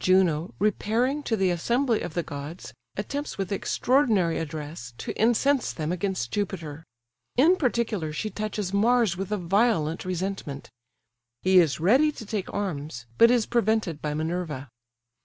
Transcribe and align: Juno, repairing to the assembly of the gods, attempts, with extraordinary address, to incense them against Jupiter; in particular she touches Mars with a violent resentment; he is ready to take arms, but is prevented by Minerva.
Juno, 0.00 0.52
repairing 0.58 1.22
to 1.22 1.36
the 1.36 1.50
assembly 1.50 2.00
of 2.00 2.14
the 2.14 2.24
gods, 2.24 2.74
attempts, 2.96 3.38
with 3.38 3.52
extraordinary 3.52 4.36
address, 4.36 4.92
to 4.98 5.12
incense 5.14 5.72
them 5.72 5.92
against 5.92 6.32
Jupiter; 6.32 6.82
in 7.36 7.54
particular 7.54 8.12
she 8.12 8.28
touches 8.28 8.74
Mars 8.74 9.16
with 9.16 9.30
a 9.30 9.36
violent 9.36 10.04
resentment; 10.04 10.70
he 11.40 11.60
is 11.60 11.78
ready 11.78 12.10
to 12.10 12.26
take 12.26 12.52
arms, 12.52 13.06
but 13.16 13.30
is 13.30 13.46
prevented 13.46 14.02
by 14.02 14.12
Minerva. 14.12 14.70